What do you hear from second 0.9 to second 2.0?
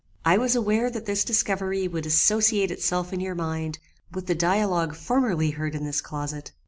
this discovery